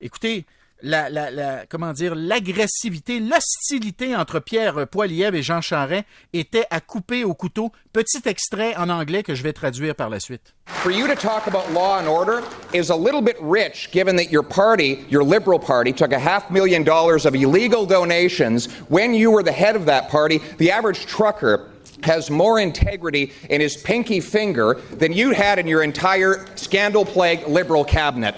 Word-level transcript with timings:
Écoutez, 0.00 0.46
la, 0.80 1.10
la, 1.10 1.66
comment 1.68 1.92
dire, 1.92 2.14
l'agressivité, 2.14 3.18
l'hostilité 3.18 4.14
entre 4.14 4.38
Pierre 4.38 4.86
Poilievre 4.86 5.34
et 5.34 5.42
Jean 5.42 5.60
Charest 5.60 6.04
était 6.32 6.66
à 6.70 6.80
couper 6.80 7.24
au 7.24 7.34
couteau. 7.34 7.72
Petit 7.92 8.22
extrait 8.26 8.76
en 8.76 8.88
anglais 8.88 9.24
que 9.24 9.34
je 9.34 9.42
vais 9.42 9.52
traduire 9.52 9.96
par 9.96 10.08
la 10.08 10.20
suite. 10.20 10.54
For 10.66 10.92
you 10.92 11.08
to 11.08 11.16
talk 11.16 11.48
about 11.48 11.72
law 11.72 11.98
and 11.98 12.06
order 12.06 12.44
is 12.72 12.90
a 12.90 12.96
little 12.96 13.20
bit 13.20 13.36
rich 13.40 13.90
given 13.90 14.14
that 14.16 14.30
your 14.30 14.44
party, 14.44 15.04
your 15.10 15.24
Liberal 15.24 15.58
Party, 15.58 15.92
took 15.92 16.12
a 16.12 16.18
half 16.18 16.48
million 16.48 16.84
dollars 16.84 17.26
of 17.26 17.34
illegal 17.34 17.84
donations 17.84 18.66
when 18.88 19.14
you 19.14 19.32
were 19.32 19.42
the 19.42 19.50
head 19.50 19.74
of 19.74 19.86
that 19.86 20.08
party. 20.08 20.40
The 20.58 20.70
average 20.70 21.06
trucker 21.06 21.70
has 22.04 22.30
more 22.30 22.60
integrity 22.60 23.32
in 23.50 23.60
his 23.60 23.76
pinky 23.76 24.20
finger 24.20 24.74
than 24.92 25.12
you 25.12 25.32
had 25.32 25.58
in 25.58 25.66
your 25.66 25.82
entire 25.82 26.46
scandal 26.54 27.04
plagued 27.04 27.48
Liberal 27.48 27.84
cabinet. 27.84 28.36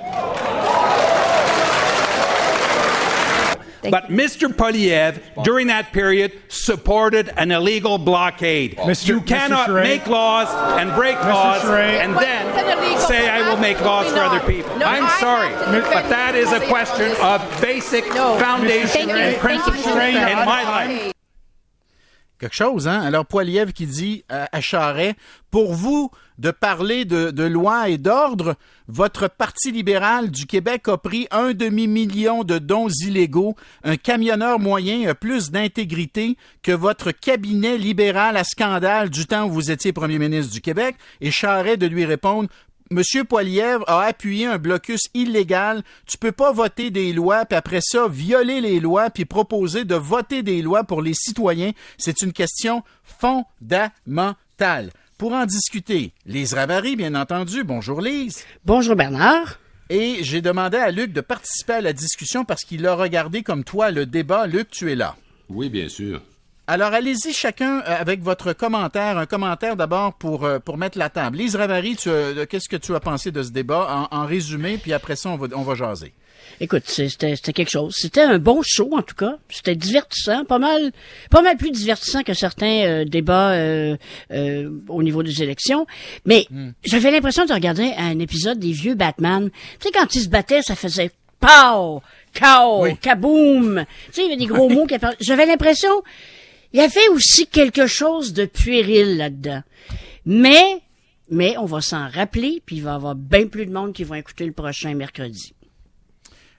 But 3.83 4.05
Mr. 4.09 4.48
Poliev, 4.48 5.20
during 5.45 5.69
that 5.69 5.93
period, 5.93 6.33
supported 6.48 7.30
an 7.37 7.51
illegal 7.51 7.98
blockade. 7.98 8.77
Mr. 8.77 9.09
You 9.09 9.20
cannot 9.20 9.69
Mr. 9.69 9.83
Make 9.83 10.06
laws 10.06 10.48
and 10.80 10.93
break 10.95 11.16
laws 11.16 11.62
Charest. 11.62 12.05
and 12.05 12.16
then 12.16 12.98
say 13.01 13.29
I 13.29 13.48
will 13.48 13.56
make 13.59 13.80
laws 13.80 14.09
for 14.09 14.16
not. 14.16 14.37
other 14.37 14.47
people. 14.53 14.77
No, 14.79 14.87
I'm 14.87 15.09
sorry, 15.20 15.48
have 15.48 15.65
to 15.66 15.73
defend 15.73 15.93
but 15.95 16.09
that 16.11 16.34
is 16.34 16.53
a 16.53 16.61
question 16.66 17.12
of 17.23 17.41
basic 17.61 18.06
No. 18.15 18.39
foundation 18.39 19.03
and 19.03 19.11
Thank 19.11 19.34
you, 19.37 19.41
principles 19.41 19.87
in 19.87 19.92
my 19.95 20.62
life. 20.65 21.12
Quelque 22.40 22.56
chose, 22.56 22.88
hein? 22.88 23.02
Alors, 23.02 23.26
Poiliev 23.26 23.72
qui 23.72 23.84
dit 23.86 24.24
à, 24.30 24.48
à 24.50 24.62
Charest, 24.62 25.14
pour 25.50 25.74
vous 25.74 26.10
de 26.38 26.50
parler 26.50 27.04
de, 27.04 27.30
de 27.30 27.42
loi 27.42 27.90
et 27.90 27.98
d'ordre, 27.98 28.56
votre 28.88 29.28
Parti 29.28 29.70
libéral 29.72 30.30
du 30.30 30.46
Québec 30.46 30.88
a 30.88 30.96
pris 30.96 31.28
un 31.32 31.52
demi-million 31.52 32.42
de 32.42 32.56
dons 32.58 32.88
illégaux. 32.88 33.56
Un 33.84 33.98
camionneur 33.98 34.58
moyen 34.58 35.06
a 35.06 35.14
plus 35.14 35.50
d'intégrité 35.50 36.38
que 36.62 36.72
votre 36.72 37.10
cabinet 37.10 37.77
libéral 37.77 38.38
à 38.38 38.44
scandale 38.44 39.10
du 39.10 39.27
temps 39.27 39.47
où 39.47 39.50
vous 39.50 39.70
étiez 39.70 39.92
premier 39.92 40.19
ministre 40.19 40.50
du 40.50 40.62
Québec. 40.62 40.97
Et 41.20 41.30
Charest 41.30 41.78
de 41.78 41.88
lui 41.88 42.06
répondre, 42.06 42.48
Monsieur 42.92 43.22
Poilievre 43.22 43.84
a 43.86 44.02
appuyé 44.02 44.46
un 44.46 44.58
blocus 44.58 45.02
illégal. 45.14 45.84
Tu 46.06 46.19
peux 46.19 46.33
pas 46.33 46.50
voter 46.50 46.91
des 46.91 47.12
lois, 47.12 47.44
puis 47.44 47.56
après 47.56 47.78
ça, 47.80 48.08
violer 48.08 48.60
les 48.60 48.80
lois, 48.80 49.10
puis 49.10 49.24
proposer 49.24 49.84
de 49.84 49.94
voter 49.94 50.42
des 50.42 50.60
lois 50.60 50.82
pour 50.82 51.00
les 51.00 51.14
citoyens. 51.14 51.70
C'est 51.98 52.20
une 52.22 52.32
question 52.32 52.82
fondamentale. 53.05 54.91
Pour 55.19 55.34
en 55.34 55.47
discuter, 55.47 56.12
Lise 56.27 56.52
Ravary, 56.52 56.97
bien 56.97 57.14
entendu. 57.14 57.62
Bonjour 57.62 58.00
Lise. 58.00 58.44
Bonjour 58.64 58.97
Bernard. 58.97 59.60
Et 59.88 60.25
j'ai 60.25 60.41
demandé 60.41 60.77
à 60.77 60.91
Luc 60.91 61.12
de 61.12 61.20
participer 61.20 61.75
à 61.75 61.80
la 61.80 61.92
discussion 61.92 62.44
parce 62.44 62.64
qu'il 62.64 62.84
a 62.88 62.97
regardé 62.97 63.44
comme 63.44 63.62
toi 63.62 63.92
le 63.92 64.04
débat. 64.04 64.48
Luc, 64.48 64.69
tu 64.69 64.91
es 64.91 64.97
là. 64.97 65.14
Oui, 65.48 65.69
bien 65.69 65.88
sûr. 65.88 66.22
Alors, 66.72 66.92
allez-y 66.92 67.32
chacun 67.32 67.80
euh, 67.80 67.82
avec 68.00 68.22
votre 68.22 68.52
commentaire. 68.52 69.18
Un 69.18 69.26
commentaire 69.26 69.74
d'abord 69.74 70.14
pour, 70.14 70.44
euh, 70.44 70.60
pour 70.60 70.78
mettre 70.78 70.98
la 70.98 71.08
table. 71.10 71.38
Lise 71.38 71.56
Ravary, 71.56 71.96
tu, 71.96 72.08
euh, 72.08 72.46
qu'est-ce 72.46 72.68
que 72.68 72.76
tu 72.76 72.94
as 72.94 73.00
pensé 73.00 73.32
de 73.32 73.42
ce 73.42 73.50
débat? 73.50 74.06
En, 74.12 74.16
en 74.16 74.24
résumé, 74.24 74.78
puis 74.78 74.92
après 74.92 75.16
ça, 75.16 75.30
on 75.30 75.36
va, 75.36 75.48
on 75.56 75.62
va 75.62 75.74
jaser. 75.74 76.14
Écoute, 76.60 76.84
c'était 76.86 77.34
c'était 77.34 77.52
quelque 77.52 77.70
chose. 77.72 77.94
C'était 77.96 78.20
un 78.20 78.38
bon 78.38 78.60
show, 78.64 78.88
en 78.96 79.02
tout 79.02 79.16
cas. 79.16 79.34
C'était 79.48 79.74
divertissant, 79.74 80.44
pas 80.44 80.60
mal, 80.60 80.92
pas 81.28 81.42
mal 81.42 81.56
plus 81.56 81.72
divertissant 81.72 82.22
que 82.22 82.34
certains 82.34 82.84
euh, 82.84 83.04
débats 83.04 83.50
euh, 83.50 83.96
euh, 84.30 84.70
au 84.88 85.02
niveau 85.02 85.24
des 85.24 85.42
élections. 85.42 85.88
Mais 86.24 86.46
j'avais 86.84 87.10
l'impression 87.10 87.46
de 87.46 87.52
regarder 87.52 87.92
un 87.98 88.20
épisode 88.20 88.60
des 88.60 88.70
vieux 88.70 88.94
Batman. 88.94 89.50
Tu 89.80 89.88
sais, 89.88 89.91
quand 89.92 90.14
ils 90.14 90.20
se 90.22 90.28
battaient, 90.28 90.62
ça 90.62 90.76
faisait 90.76 91.10
pow, 91.41 92.00
cow, 92.32 92.82
Oui. 92.82 92.96
kaboom. 92.96 93.84
Tu 94.06 94.12
sais, 94.12 94.20
il 94.22 94.24
y 94.24 94.26
avait 94.28 94.36
des 94.36 94.46
gros 94.46 94.68
mots 94.70 94.86
qui 94.86 94.94
apparaissaient. 94.94 95.24
J'avais 95.24 95.46
l'impression, 95.46 95.91
il 96.72 96.78
y 96.78 96.82
avait 96.82 97.08
aussi 97.08 97.46
quelque 97.46 97.86
chose 97.86 98.32
de 98.32 98.44
puéril 98.44 99.16
là-dedans. 99.16 99.62
Mais, 100.26 100.82
mais 101.31 101.56
on 101.58 101.64
va 101.64 101.81
s'en 101.81 102.08
rappeler, 102.08 102.62
puis 102.64 102.76
il 102.76 102.82
va 102.82 102.92
y 102.92 102.94
avoir 102.94 103.14
bien 103.14 103.47
plus 103.47 103.66
de 103.66 103.72
monde 103.72 103.92
qui 103.92 104.04
vont 104.04 104.14
écouter 104.14 104.47
le 104.47 104.53
prochain 104.53 104.94
mercredi. 104.94 105.54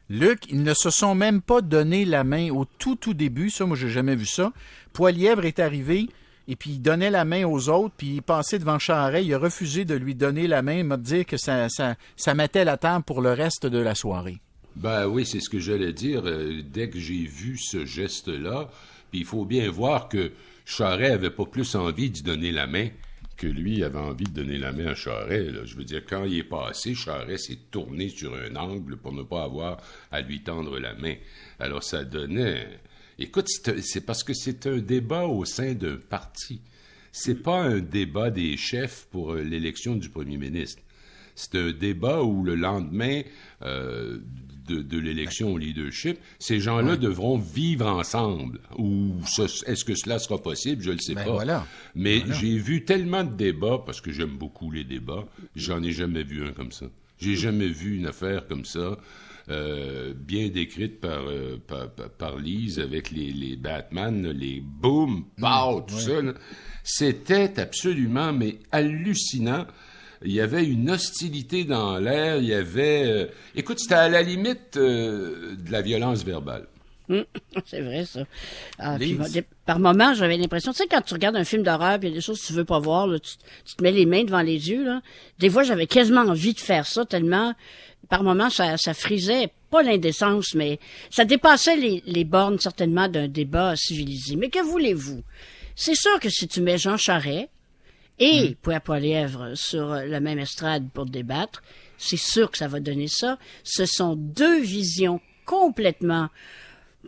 Luc, 0.10 0.42
ils 0.50 0.64
ne 0.64 0.74
se 0.74 0.90
sont 0.90 1.16
même 1.16 1.42
pas 1.42 1.62
donné 1.62 2.04
la 2.04 2.26
main 2.26 2.50
au 2.52 2.66
tout, 2.66 2.96
tout 2.98 3.14
début. 3.14 3.50
Ça, 3.50 3.66
moi, 3.66 3.78
j'ai 3.78 3.90
jamais 3.90 4.16
vu 4.16 4.26
ça. 4.26 4.52
Poilièvre 4.92 5.46
est 5.46 5.60
arrivé, 5.60 6.10
et 6.50 6.58
puis 6.58 6.72
il 6.72 6.82
donnait 6.82 7.12
la 7.12 7.24
main 7.24 7.46
aux 7.46 7.70
autres, 7.70 7.94
puis 7.98 8.16
il 8.16 8.22
passait 8.22 8.60
devant 8.60 8.78
Charret. 8.78 9.24
Il 9.24 9.34
a 9.34 9.38
refusé 9.38 9.86
de 9.86 9.96
lui 9.96 10.14
donner 10.16 10.48
la 10.48 10.62
main. 10.62 10.80
Il 10.80 10.84
m'a 10.84 10.98
dit 10.98 11.24
que 11.24 11.38
ça, 11.38 11.70
ça, 11.70 11.96
ça 12.18 12.34
mettait 12.34 12.66
la 12.66 12.76
table 12.76 13.06
pour 13.06 13.22
le 13.22 13.32
reste 13.32 13.66
de 13.66 13.78
la 13.78 13.96
soirée. 13.96 14.42
Ben 14.76 15.06
oui, 15.08 15.26
c'est 15.26 15.40
ce 15.40 15.50
que 15.50 15.60
j'allais 15.60 15.94
dire. 15.94 16.24
euh, 16.26 16.62
dès 16.62 16.90
que 16.90 17.00
j'ai 17.00 17.26
vu 17.26 17.58
ce 17.58 17.86
geste-là, 17.86 18.70
puis 19.12 19.20
il 19.20 19.26
faut 19.26 19.46
bien 19.46 19.70
voir 19.70 20.10
que 20.10 20.32
Charret 20.66 21.12
avait 21.12 21.30
pas 21.30 21.46
plus 21.46 21.76
envie 21.76 22.10
d'y 22.10 22.24
donner 22.24 22.52
la 22.52 22.66
main 22.66 22.90
que 23.42 23.48
lui 23.48 23.84
avait 23.84 23.98
envie 23.98 24.26
de 24.26 24.30
donner 24.30 24.60
la 24.60 24.72
main 24.72 24.88
à 24.88 24.96
Charret. 24.96 25.48
Je 25.66 25.76
veux 25.76 25.84
dire, 25.84 26.04
quand 26.08 26.26
il 26.26 26.38
est 26.38 26.44
passé, 26.44 26.94
Charret 26.94 27.40
s'est 27.40 27.58
tourné 27.72 28.10
sur 28.10 28.36
un 28.36 28.56
angle 28.56 28.98
pour 28.98 29.14
ne 29.14 29.24
pas 29.24 29.44
avoir 29.44 29.78
à 30.12 30.22
lui 30.22 30.44
tendre 30.44 30.80
la 30.80 30.94
main. 30.94 31.16
Alors 31.60 31.84
ça 31.84 32.04
donnait... 32.04 32.80
Écoute, 33.18 33.48
c'est 33.48 33.82
c'est 33.82 34.02
parce 34.02 34.24
que 34.24 34.34
c'est 34.34 34.68
un 34.68 34.78
débat 34.78 35.26
au 35.26 35.44
sein 35.46 35.74
d'un 35.74 35.98
parti. 35.98 36.62
C'est 37.12 37.42
pas 37.42 37.62
un 37.62 37.80
débat 37.80 38.30
des 38.30 38.56
chefs 38.58 39.08
pour 39.12 39.34
euh, 39.34 39.42
l'élection 39.42 39.96
du 39.96 40.10
premier 40.10 40.38
ministre. 40.38 40.82
C'est 41.36 41.56
un 41.56 41.72
débat 41.72 42.24
où 42.24 42.44
le 42.44 42.56
lendemain 42.56 43.22
euh, 43.64 44.20
de, 44.72 44.82
de 44.82 44.98
l'élection 44.98 45.54
au 45.54 45.58
leadership, 45.58 46.18
ces 46.40 46.60
gens-là 46.60 46.96
devront 46.98 47.38
vivre 47.38 47.88
ensemble. 47.88 48.60
Ou 48.78 49.16
ce- 49.28 49.66
est-ce 49.70 49.84
que 49.84 49.96
cela 49.96 50.20
sera 50.20 50.38
possible? 50.42 50.82
Je 50.82 50.90
ne 50.90 50.96
le 50.96 51.02
sais 51.02 51.16
Ben 51.16 51.26
pas. 51.26 51.32
voilà. 51.32 51.68
Mais 51.96 52.24
j'ai 52.40 52.58
vu 52.58 52.86
tellement 52.86 53.24
de 53.24 53.34
débats, 53.36 53.80
parce 53.86 54.02
que 54.02 54.12
j'aime 54.12 54.38
beaucoup 54.38 54.72
les 54.72 54.84
débats, 54.84 55.26
j'en 55.56 55.84
ai 55.84 55.92
jamais 55.92 56.24
vu 56.24 56.46
un 56.46 56.52
comme 56.54 56.72
ça. 56.72 56.86
J'ai 57.20 57.36
jamais 57.36 57.68
vu 57.68 57.98
une 57.98 58.08
affaire 58.08 58.48
comme 58.48 58.66
ça, 58.66 58.98
euh, 59.50 60.14
bien 60.16 60.50
décrite 60.50 61.00
par, 61.00 61.24
euh, 61.28 61.58
par, 61.68 61.90
par- 61.92 62.38
Lise 62.38 62.80
avec 62.80 63.12
les, 63.12 63.32
les 63.32 63.56
Batman, 63.58 64.32
les 64.32 64.62
boom, 64.62 65.26
pow, 65.40 65.82
tout 65.88 66.00
ça. 66.00 66.14
C'était 66.84 67.60
absolument, 67.60 68.34
mais 68.34 68.58
hallucinant. 68.72 69.68
Il 70.24 70.32
y 70.32 70.42
avait 70.42 70.64
une 70.64 70.90
hostilité 70.92 71.64
dans 71.64 71.98
l'air, 71.98 72.38
il 72.38 72.46
y 72.46 72.54
avait... 72.54 73.04
euh, 73.06 73.26
écoute, 73.56 73.80
c'était 73.80 73.96
à 73.96 74.10
la 74.10 74.22
limite 74.22 74.78
euh, 74.78 75.56
de 75.56 75.72
la 75.72 75.82
violence 75.82 76.24
verbale. 76.24 76.68
C'est 77.66 77.82
vrai, 77.82 78.06
ça. 78.06 78.22
Ah, 78.80 78.96
puis, 78.98 79.18
par 79.66 79.80
moments, 79.80 80.14
j'avais 80.14 80.38
l'impression, 80.38 80.72
tu 80.72 80.78
sais, 80.78 80.88
quand 80.88 81.02
tu 81.02 81.14
regardes 81.14 81.36
un 81.36 81.44
film 81.44 81.64
d'horreur, 81.64 82.00
puis 82.00 82.08
il 82.08 82.12
y 82.12 82.14
a 82.14 82.18
des 82.18 82.22
choses 82.22 82.42
que 82.42 82.48
tu 82.48 82.54
veux 82.54 82.66
pas 82.66 82.80
voir, 82.80 83.08
là, 83.08 83.20
tu, 83.20 83.32
tu 83.66 83.76
te 83.76 83.84
mets 83.84 83.92
les 83.92 84.06
mains 84.06 84.24
devant 84.24 84.42
les 84.42 84.70
yeux, 84.70 84.86
là. 84.86 85.02
Des 85.40 85.50
fois, 85.50 85.64
j'avais 85.64 85.88
quasiment 85.88 86.22
envie 86.22 86.54
de 86.54 86.60
faire 86.60 86.86
ça, 86.86 87.06
tellement, 87.06 87.54
par 88.10 88.24
moments, 88.24 88.50
ça, 88.50 88.78
ça 88.78 88.94
frisait, 88.94 89.50
pas 89.70 89.84
l'indécence, 89.84 90.54
mais 90.54 90.80
ça 91.10 91.26
dépassait 91.26 91.76
les, 91.76 92.04
les 92.06 92.24
bornes, 92.24 92.60
certainement, 92.60 93.08
d'un 93.08 93.28
débat 93.28 93.76
civilisé. 93.76 94.36
Mais 94.36 94.50
que 94.50 94.60
voulez-vous? 94.60 95.22
C'est 95.76 95.96
sûr 95.96 96.20
que 96.20 96.30
si 96.30 96.48
tu 96.48 96.62
mets 96.62 96.78
Jean 96.78 96.98
Charest 96.98 97.50
et 98.22 98.56
Pierre 98.62 98.82
Poilièvre 98.82 99.52
sur 99.56 99.88
la 99.88 100.20
même 100.20 100.40
estrade 100.40 100.90
pour 100.94 101.06
débattre, 101.06 101.62
c'est 101.98 102.18
sûr 102.20 102.50
que 102.52 102.58
ça 102.58 102.68
va 102.68 102.80
donner 102.80 103.08
ça. 103.08 103.38
Ce 103.64 103.86
sont 103.86 104.16
deux 104.16 104.60
visions 104.62 105.20
complètement 105.46 106.30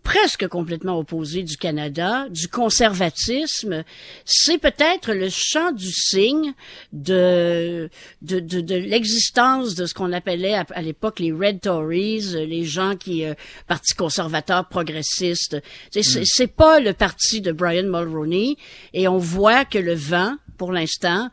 presque 0.03 0.47
complètement 0.47 0.97
opposées 0.97 1.44
du 1.44 1.56
Canada, 1.56 2.28
du 2.29 2.47
conservatisme. 2.47 3.84
C'est 4.25 4.57
peut-être 4.57 5.13
le 5.13 5.29
champ 5.29 5.72
du 5.72 5.91
signe 5.91 6.53
de 6.91 7.90
de, 8.22 8.40
de, 8.40 8.62
de 8.62 8.75
l'existence 8.75 9.75
de 9.75 9.85
ce 9.85 9.94
qu'on 9.94 10.12
appelait 10.12 10.56
à, 10.56 10.66
à 10.74 10.81
l'époque 10.81 11.19
les 11.19 11.31
Red 11.31 11.62
Tories, 11.62 12.22
les 12.47 12.63
gens 12.66 12.95
qui 12.95 13.24
euh, 13.24 13.35
parti 13.68 13.94
conservateur 13.94 14.68
progressiste. 14.68 15.57
C'est 15.92 16.04
c'est- 16.04 16.24
c'est 16.25 16.48
pas 16.48 16.80
le 16.80 16.94
parti 16.94 17.39
de 17.42 17.51
Brian 17.51 17.83
Mulroney 17.83 18.56
et 18.94 19.07
on 19.07 19.19
voit 19.19 19.63
que 19.63 19.77
le 19.77 19.94
vent, 19.94 20.36
pour 20.63 20.71
l'instant, 20.71 21.30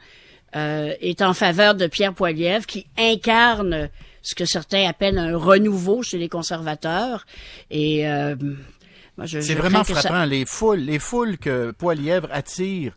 euh, 0.57 0.93
est 1.01 1.23
en 1.23 1.35
faveur 1.35 1.77
de 1.77 1.87
Pierre 1.87 2.13
Poilievre 2.15 2.67
qui 2.67 2.85
incarne 2.99 3.89
ce 4.23 4.35
que 4.35 4.45
certains 4.45 4.89
appellent 4.89 5.19
un 5.19 5.37
renouveau 5.37 6.03
chez 6.03 6.19
les 6.19 6.29
conservateurs. 6.29 7.25
Et 7.71 8.09
euh, 8.09 8.35
moi, 9.17 9.27
je, 9.27 9.39
C'est 9.41 9.53
je 9.53 9.59
vraiment 9.59 9.85
ça- 9.85 9.95
frappant. 9.95 10.25
Les 10.25 10.45
foules, 10.45 10.81
les 10.81 10.99
foules 10.99 11.39
que 11.39 11.71
Poilièvre 11.71 12.27
attire 12.33 12.95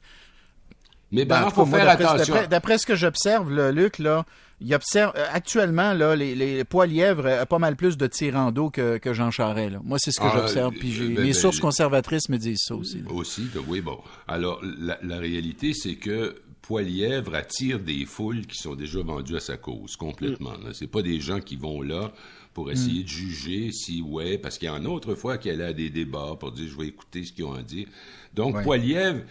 Mais 1.11 1.25
Ben, 1.25 1.35
ben, 1.41 1.45
en 1.45 1.49
il 1.49 1.53
faut 1.53 1.65
faire 1.67 1.85
d'après- 1.85 2.05
attention. 2.05 2.33
d'après- 2.33 2.47
D'après 2.47 2.77
ce 2.79 2.87
que 2.87 2.95
j'observe, 2.95 3.51
là, 3.53 3.71
Luc, 3.71 3.99
là, 3.99 4.25
il 4.63 4.73
observe 4.73 5.13
euh, 5.15 5.25
actuellement 5.31 5.93
là, 5.93 6.15
les, 6.15 6.33
les 6.35 6.63
poilièvres 6.63 7.27
a 7.27 7.45
pas 7.45 7.59
mal 7.59 7.75
plus 7.75 7.97
de 7.97 8.07
tirant 8.07 8.51
d'eau 8.51 8.69
que, 8.69 8.97
que 8.97 9.13
Jean 9.13 9.29
Charest. 9.29 9.73
Là. 9.73 9.81
Moi, 9.83 9.97
c'est 9.99 10.11
ce 10.11 10.19
que 10.19 10.25
Ah, 10.27 10.33
j'observe. 10.37 10.73
euh, 10.73 10.79
Puis 10.79 10.97
ben, 10.99 11.09
mes 11.09 11.15
ben, 11.15 11.33
sources 11.33 11.59
conservatrices 11.59 12.29
me 12.29 12.37
disent 12.37 12.63
ça 12.65 12.75
aussi. 12.75 12.99
là. 13.01 13.11
Aussi, 13.11 13.47
oui, 13.67 13.81
bon. 13.81 13.99
Alors, 14.27 14.61
la, 14.79 14.97
la 15.03 15.17
réalité, 15.19 15.73
c'est 15.73 15.95
que 15.95 16.35
Poilièvre 16.61 17.35
attire 17.35 17.77
des 17.79 18.05
foules 18.05 18.45
qui 18.45 18.57
sont 18.57 18.75
déjà 18.75 19.01
vendues 19.01 19.35
à 19.35 19.41
sa 19.41 19.57
cause, 19.57 19.97
complètement. 19.97 20.53
Ce 20.67 20.73
C'est 20.73 20.87
pas 20.87 21.01
des 21.01 21.19
gens 21.19 21.41
qui 21.41 21.57
vont 21.57 21.81
là 21.81 22.13
pour 22.53 22.71
essayer 22.71 23.03
de 23.03 23.07
juger 23.09 23.71
si, 23.73 24.01
ouais, 24.01 24.37
parce 24.37 24.57
qu'il 24.57 24.67
y 24.67 24.71
en 24.71 24.85
a 24.85 24.87
autrefois 24.87 25.37
qui 25.37 25.49
allaient 25.49 25.65
à 25.65 25.73
des 25.73 25.89
débats 25.89 26.37
pour 26.39 26.51
dire, 26.53 26.69
je 26.71 26.77
vais 26.77 26.87
écouter 26.87 27.25
ce 27.25 27.33
qu'ils 27.33 27.43
ont 27.43 27.53
à 27.53 27.63
dire. 27.63 27.87
Donc, 28.33 28.55
Ouais. 28.55 28.63
Poilièvre 28.63 29.23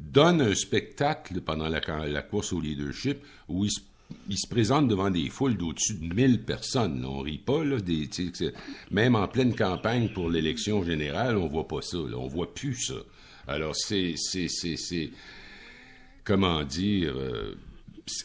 donne 0.00 0.40
un 0.40 0.54
spectacle 0.54 1.40
pendant 1.42 1.68
la, 1.68 1.80
la 2.08 2.22
course 2.22 2.52
au 2.52 2.60
leadership 2.60 3.18
où 3.48 3.64
il 3.66 3.70
se, 3.70 3.80
il 4.28 4.38
se 4.38 4.48
présente 4.48 4.88
devant 4.88 5.10
des 5.10 5.28
foules 5.28 5.56
d'au-dessus 5.56 5.94
de 5.94 6.14
1000 6.14 6.42
personnes. 6.44 7.02
là. 7.02 7.08
On 7.08 7.20
rit 7.20 7.38
pas, 7.38 7.64
là. 7.64 7.78
Des, 7.80 8.08
même 8.90 9.14
en 9.16 9.28
pleine 9.28 9.54
campagne 9.54 10.08
pour 10.10 10.30
l'élection 10.30 10.84
générale, 10.84 11.36
on 11.36 11.48
voit 11.48 11.68
pas 11.68 11.82
ça. 11.82 11.98
Là. 11.98 12.16
On 12.16 12.28
voit 12.28 12.54
plus 12.54 12.74
ça. 12.74 12.94
Alors, 13.48 13.74
c'est... 13.74 14.14
c'est, 14.16 14.48
c'est, 14.48 14.76
c'est 14.76 15.10
comment 16.24 16.62
dire... 16.64 17.12
euh, 17.16 17.54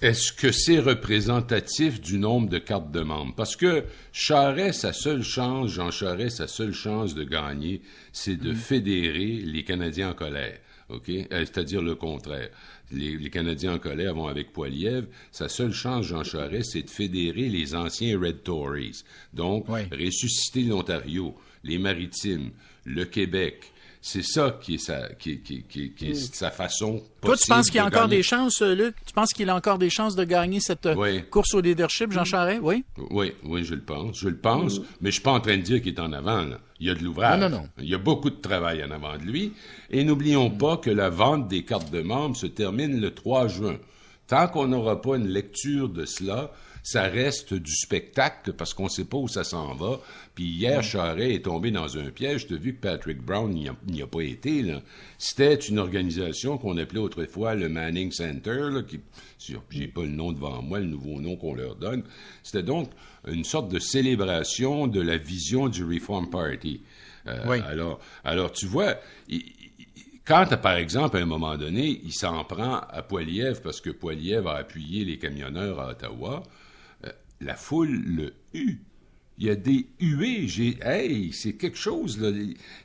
est-ce 0.01 0.31
que 0.31 0.51
c'est 0.51 0.79
représentatif 0.79 2.01
du 2.01 2.17
nombre 2.17 2.49
de 2.49 2.57
cartes 2.57 2.91
de 2.91 3.01
membres? 3.01 3.35
Parce 3.35 3.55
que 3.55 3.83
Charest, 4.11 4.81
sa 4.81 4.93
seule 4.93 5.23
chance, 5.23 5.69
Jean 5.71 5.91
Charest, 5.91 6.38
sa 6.38 6.47
seule 6.47 6.73
chance 6.73 7.13
de 7.13 7.23
gagner, 7.23 7.81
c'est 8.11 8.35
de 8.35 8.53
fédérer 8.53 9.41
les 9.43 9.63
Canadiens 9.63 10.11
en 10.11 10.13
colère. 10.13 10.57
OK? 10.89 11.09
Euh, 11.09 11.25
C'est-à-dire 11.31 11.81
le 11.81 11.95
contraire. 11.95 12.49
Les, 12.91 13.17
les 13.17 13.29
Canadiens 13.29 13.73
en 13.73 13.79
colère 13.79 14.13
vont 14.13 14.27
avec 14.27 14.51
Poilievre. 14.53 15.07
Sa 15.31 15.49
seule 15.49 15.73
chance, 15.73 16.05
Jean 16.05 16.23
Charest, 16.23 16.71
c'est 16.73 16.83
de 16.83 16.89
fédérer 16.89 17.49
les 17.49 17.75
anciens 17.75 18.19
Red 18.19 18.43
Tories. 18.43 19.03
Donc, 19.33 19.67
ressusciter 19.67 20.63
l'Ontario, 20.63 21.35
les 21.63 21.77
Maritimes, 21.77 22.51
le 22.85 23.05
Québec. 23.05 23.71
C'est 24.07 24.21
ça 24.23 24.55
qui 24.61 24.75
est 24.75 24.77
sa, 24.77 25.09
qui, 25.15 25.39
qui, 25.41 25.63
qui, 25.63 25.85
est- 25.85 25.89
qui 25.95 26.11
est 26.11 26.35
sa 26.35 26.51
façon 26.51 27.01
possible 27.21 27.21
Toi, 27.21 27.37
tu 27.37 27.47
penses 27.47 27.65
qu'il 27.71 27.77
y 27.77 27.79
a 27.79 27.85
encore 27.87 28.03
gagner. 28.03 28.17
des 28.17 28.21
chances, 28.23 28.61
euh, 28.61 28.75
Luc? 28.75 28.95
Tu 29.03 29.13
penses 29.13 29.33
qu'il 29.33 29.49
a 29.49 29.55
encore 29.55 29.79
des 29.79 29.89
chances 29.89 30.15
de 30.15 30.23
gagner 30.23 30.59
cette 30.59 30.85
euh, 30.85 30.93
Oui. 30.95 31.23
course 31.31 31.55
au 31.55 31.59
leadership, 31.59 32.11
Jean 32.11 32.23
Charest? 32.23 32.59
Oui? 32.61 32.85
Oui, 33.09 33.31
oui, 33.43 33.63
je 33.63 33.73
le 33.73 33.81
pense. 33.81 34.19
Je 34.19 34.29
le 34.29 34.37
pense, 34.37 34.79
mais 35.01 35.09
je 35.09 35.15
suis 35.15 35.23
pas 35.23 35.31
en 35.31 35.39
train 35.39 35.57
de 35.57 35.63
dire 35.63 35.81
qu'il 35.81 35.93
est 35.95 35.99
en 35.99 36.13
avant. 36.13 36.43
là. 36.45 36.59
Il 36.79 36.85
y 36.85 36.91
a 36.91 36.93
de 36.93 37.03
l'ouvrage. 37.03 37.39
Non, 37.39 37.49
non, 37.49 37.57
non. 37.61 37.69
Il 37.79 37.89
y 37.89 37.95
a 37.95 37.97
beaucoup 37.97 38.29
de 38.29 38.35
travail 38.39 38.83
en 38.83 38.91
avant 38.91 39.17
de 39.17 39.23
lui. 39.23 39.53
Et 39.89 40.03
n'oublions 40.03 40.51
pas 40.51 40.77
que 40.77 40.91
la 40.91 41.09
vente 41.09 41.47
des 41.47 41.63
cartes 41.65 41.89
de 41.91 42.01
membres 42.01 42.37
se 42.37 42.45
termine 42.45 43.01
le 43.01 43.11
3 43.11 43.47
juin. 43.47 43.77
Tant 44.27 44.48
qu'on 44.48 44.68
n'aura 44.68 45.01
pas 45.01 45.18
une 45.18 45.27
lecture 45.27 45.89
de 45.89 46.06
cela, 46.06 46.51
ça 46.81 47.04
reste 47.04 47.54
du 47.54 47.72
spectacle 47.75 48.54
parce 48.54 48.74
qu'on 48.74 48.83
ne 48.86 48.89
sait 48.89 49.06
pas 49.06 49.18
où 49.18 49.27
ça 49.27 49.44
s'en 49.44 49.74
va. 49.74 50.00
Puis 50.36 50.45
hier, 50.45 50.83
Charret 50.83 51.33
est 51.33 51.45
tombé 51.45 51.72
dans 51.72 51.98
un 51.98 52.10
piège. 52.12 52.45
Tu 52.48 52.54
as 52.54 52.57
vu 52.57 52.75
que 52.75 52.81
Patrick 52.81 53.22
Brown 53.22 53.51
n'y 53.51 54.01
a, 54.01 54.07
pas 54.07 54.22
été. 54.22 54.62
là. 54.62 54.81
C'était 55.18 55.56
une 55.56 55.80
organisation 55.80 56.57
qu'on 56.60 56.77
appelait 56.77 57.00
autrefois 57.00 57.56
le 57.56 57.69
Manning 57.69 58.12
Center, 58.12 58.69
là, 58.72 58.83
qui, 58.83 59.00
j'ai 59.69 59.88
pas 59.88 60.01
le 60.04 60.10
nom 60.10 60.31
devant 60.31 60.62
moi, 60.62 60.80
le 60.80 60.86
nouveau 60.86 61.19
nom 61.22 61.36
qu'on 61.38 61.56
leur 61.56 61.75
donne. 61.75 62.04
C'était 62.44 62.63
donc 62.63 62.89
une 63.27 63.44
sorte 63.45 63.69
de 63.72 63.80
célébration 63.80 64.88
de 64.88 65.01
la 65.01 65.18
vision 65.18 65.69
du 65.69 65.83
Reform 65.83 66.30
Party. 66.30 66.81
Euh, 67.27 67.44
Oui. 67.48 67.57
alors, 67.66 68.00
alors, 68.24 68.51
tu 68.51 68.68
vois, 68.68 68.98
il- 69.27 69.44
quand, 70.25 70.57
par 70.57 70.75
exemple, 70.75 71.18
à 71.18 71.22
un 71.22 71.25
moment 71.25 71.56
donné, 71.56 72.01
il 72.04 72.13
s'en 72.13 72.44
prend 72.44 72.80
à 72.80 73.01
Poilievre 73.04 73.62
parce 73.62 73.80
que 73.80 73.92
Poilievre 73.92 74.50
a 74.50 74.57
appuyé 74.57 75.06
les 75.06 75.19
camionneurs 75.19 75.80
à 75.80 75.92
Ottawa, 75.92 76.42
euh, 77.06 77.12
la 77.42 77.56
foule 77.56 78.01
le 78.06 78.33
hue. 78.54 78.81
Il 79.38 79.45
y 79.45 79.50
a 79.50 79.56
des 79.56 79.86
huées. 80.00 80.77
Hey, 80.81 81.31
c'est 81.33 81.54
quelque 81.54 81.77
chose. 81.77 82.19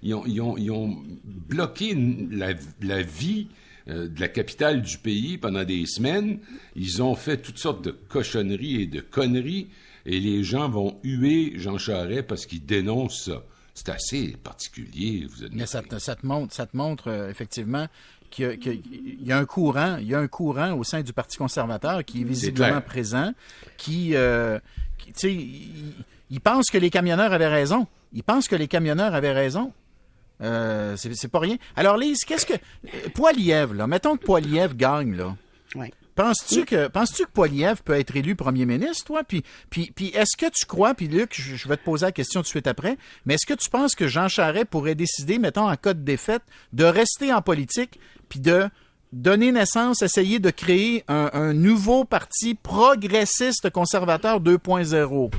Ils 0.02 0.14
ont, 0.14 1.02
bloqué 1.24 1.96
la, 2.30 3.02
vie 3.02 3.48
euh, 3.88 4.08
de 4.08 4.20
la 4.20 4.28
capitale 4.28 4.82
du 4.82 4.98
pays 4.98 5.38
pendant 5.38 5.64
des 5.64 5.86
semaines. 5.86 6.40
Ils 6.74 7.02
ont 7.02 7.14
fait 7.14 7.38
toutes 7.38 7.58
sortes 7.58 7.84
de 7.84 7.92
cochonneries 7.92 8.82
et 8.82 8.86
de 8.86 9.00
conneries. 9.00 9.68
Et 10.06 10.18
les 10.18 10.42
gens 10.42 10.68
vont 10.68 10.98
huer 11.04 11.52
Jean 11.56 11.78
Charest 11.78 12.26
parce 12.26 12.46
qu'ils 12.46 12.66
dénoncent 12.66 13.26
ça. 13.26 13.44
C'est 13.84 13.88
assez 13.92 14.36
particulier, 14.42 15.26
vous 15.30 15.44
êtes 15.44 15.52
Mais 15.54 15.66
ça, 15.66 15.82
te- 15.82 15.98
ça 15.98 16.14
te 16.16 16.26
montre, 16.26 16.54
ça 16.54 16.66
te 16.66 16.76
montre 16.76 17.08
euh, 17.10 17.30
effectivement 17.30 17.86
qu'il 18.30 18.44
y, 18.44 18.48
a- 18.48 18.56
qu'il 18.56 19.22
y 19.26 19.32
a 19.32 19.38
un 19.38 19.44
courant, 19.46 19.96
il 20.00 20.06
y 20.06 20.14
a 20.14 20.18
un 20.18 20.28
courant 20.28 20.72
au 20.74 20.84
sein 20.84 21.02
du 21.02 21.12
Parti 21.12 21.36
conservateur 21.38 22.04
qui 22.04 22.20
est 22.20 22.24
visiblement 22.24 22.80
présent, 22.82 23.32
qui, 23.78 24.14
euh, 24.14 24.58
qui, 24.98 25.12
tu 25.12 25.18
sais, 25.18 25.32
il, 25.34 25.94
il 26.30 26.40
pense 26.40 26.66
que 26.66 26.78
les 26.78 26.90
camionneurs 26.90 27.32
avaient 27.32 27.48
raison. 27.48 27.86
Il 28.12 28.22
pense 28.22 28.48
que 28.48 28.56
les 28.56 28.68
camionneurs 28.68 29.14
avaient 29.14 29.32
raison. 29.32 29.72
Euh, 30.42 30.96
c'est 30.96 31.28
pas 31.28 31.38
rien. 31.40 31.56
Alors, 31.76 31.96
Lise, 31.96 32.24
qu'est-ce 32.24 32.46
que. 32.46 32.54
Poilievre, 33.14 33.74
là, 33.74 33.86
mettons 33.86 34.16
que 34.16 34.24
Poilievre 34.24 34.74
gagne, 34.74 35.16
là. 35.16 35.36
Ouais. 35.74 35.92
Penses-tu 36.22 36.64
que 36.64 36.88
penses-tu 36.88 37.24
que 37.24 37.30
Poilievre 37.30 37.82
peut 37.82 37.98
être 37.98 38.14
élu 38.16 38.34
premier 38.36 38.66
ministre, 38.66 39.04
toi? 39.04 39.22
Puis, 39.24 39.42
puis, 39.70 39.92
puis 39.94 40.08
est-ce 40.08 40.36
que 40.36 40.50
tu 40.50 40.66
crois, 40.66 40.94
puis 40.94 41.08
Luc, 41.08 41.30
je, 41.32 41.56
je 41.56 41.68
vais 41.68 41.76
te 41.76 41.84
poser 41.84 42.06
la 42.06 42.12
question 42.12 42.40
tout 42.40 42.44
de 42.44 42.48
suite 42.48 42.66
après, 42.66 42.98
mais 43.24 43.34
est-ce 43.34 43.46
que 43.46 43.54
tu 43.58 43.70
penses 43.70 43.94
que 43.94 44.06
Jean 44.06 44.28
Charest 44.28 44.66
pourrait 44.66 44.94
décider, 44.94 45.38
mettons, 45.38 45.68
en 45.70 45.76
cas 45.76 45.94
de 45.94 46.02
défaite, 46.02 46.42
de 46.72 46.84
rester 46.84 47.32
en 47.32 47.40
politique, 47.42 47.98
puis 48.28 48.40
de 48.40 48.68
donner 49.12 49.50
naissance, 49.50 50.02
essayer 50.02 50.38
de 50.38 50.50
créer 50.50 51.04
un, 51.08 51.30
un 51.32 51.52
nouveau 51.52 52.04
parti 52.04 52.54
progressiste 52.54 53.70
conservateur 53.70 54.40
2.0? 54.40 55.32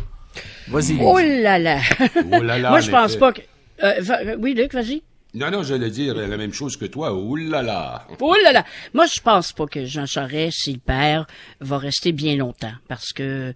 Vas-y. 0.70 0.98
Oh 1.02 1.20
là 1.20 1.60
là! 1.60 1.80
Oh 2.16 2.42
là 2.42 2.58
là, 2.58 2.70
Moi, 2.70 2.80
je 2.82 2.90
en 2.90 3.02
pense 3.02 3.12
effet. 3.12 3.20
pas 3.20 3.34
que. 3.34 3.42
Euh, 3.84 3.94
va- 4.02 4.20
euh, 4.22 4.36
oui, 4.40 4.54
Luc, 4.54 4.74
vas-y. 4.74 5.04
Non, 5.34 5.50
non, 5.50 5.64
j'allais 5.64 5.90
dire 5.90 6.16
la 6.16 6.38
même 6.38 6.52
chose 6.52 6.76
que 6.76 6.86
toi. 6.86 7.14
Ouh 7.14 7.36
là 7.38 7.62
là. 7.62 8.06
Là 8.44 8.52
là! 8.52 8.66
Moi, 8.94 9.06
je 9.06 9.22
pense 9.22 9.54
pas 9.54 9.66
que 9.66 9.86
Jean 9.86 10.06
Charest, 10.06 10.58
s'il 10.64 10.80
perd, 10.80 11.26
va 11.62 11.78
rester 11.78 12.12
bien 12.12 12.36
longtemps 12.36 12.74
parce 12.90 13.14
que 13.14 13.54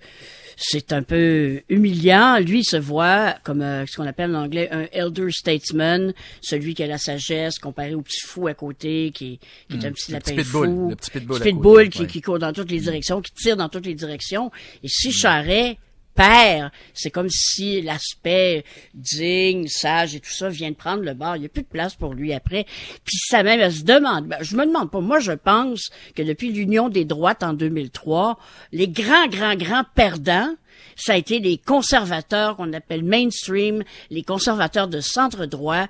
c'est 0.56 0.94
un 0.94 1.04
peu 1.04 1.62
humiliant. 1.68 2.40
Lui, 2.40 2.60
il 2.60 2.64
se 2.64 2.78
voit 2.78 3.36
comme 3.44 3.62
euh, 3.62 3.86
ce 3.86 3.98
qu'on 3.98 4.08
appelle 4.08 4.34
en 4.36 4.44
anglais 4.44 4.70
un 4.72 4.88
elder 4.94 5.32
statesman, 5.32 6.14
celui 6.42 6.76
qui 6.76 6.84
a 6.84 6.88
la 6.88 6.98
sagesse 6.98 7.60
comparé 7.60 7.94
au 7.94 8.02
petit 8.02 8.22
fou 8.22 8.48
à 8.48 8.54
côté, 8.54 9.12
qui, 9.14 9.40
qui 9.70 9.78
est 9.78 9.86
un 9.86 9.92
petit 9.92 10.12
le 10.12 10.18
lapin 10.18 10.32
petit 10.32 10.44
pitbull, 10.44 10.68
fou. 10.68 10.90
le 10.90 10.96
petit 10.96 11.12
pitbull 11.12 11.38
à 11.38 11.44
pitbull 11.44 11.78
côté, 11.78 11.90
qui, 11.90 12.02
ouais. 12.02 12.08
qui 12.08 12.22
court 12.22 12.40
dans 12.40 12.54
toutes 12.54 12.72
les 12.72 12.80
directions, 12.80 13.22
qui 13.22 13.34
tire 13.34 13.58
dans 13.58 13.70
toutes 13.70 13.86
les 13.86 13.96
directions. 13.96 14.50
Et 14.82 14.88
si 14.88 15.12
Charest 15.12 15.78
perd, 16.16 16.72
c'est 16.94 17.12
comme 17.12 17.30
si 17.30 17.82
l'aspect 17.82 18.64
digne, 18.94 19.68
sage 19.68 20.16
et 20.16 20.20
tout 20.20 20.32
ça 20.32 20.50
vient 20.50 20.72
de 20.72 20.76
prendre 20.76 21.04
le 21.04 21.14
bord. 21.14 21.36
Il 21.36 21.42
n'y 21.42 21.46
a 21.46 21.50
plus 21.50 21.64
de 21.64 21.68
place 21.68 21.96
pour 21.96 22.14
lui 22.14 22.34
après. 22.34 22.66
Puis 23.04 23.18
ça 23.18 23.44
même, 23.44 23.60
elle 23.60 23.74
se 23.74 23.84
demande, 23.84 24.28
ben, 24.28 24.38
je 24.42 24.56
me 24.56 24.66
demande 24.66 24.90
pas, 24.90 25.02
moi 25.02 25.20
je 25.20 25.34
pense 25.34 25.90
que 26.16 26.24
depuis 26.24 26.52
l'Union 26.52 26.90
des 26.90 27.06
droites 27.06 27.44
en 27.44 27.54
2003, 27.54 28.40
les 28.72 28.88
grands, 28.88 29.28
grands, 29.28 29.56
grands 29.56 29.84
perdants, 29.94 30.56
ça 30.96 31.14
a 31.14 31.18
été 31.18 31.40
les 31.40 31.58
conservateurs 31.58 32.56
qu'on 32.56 32.72
appelle 32.74 33.04
mainstream, 33.04 33.84
les 34.10 34.24
conservateurs 34.24 34.88
de 34.88 35.02
centre 35.02 35.46
droit. 35.46 35.88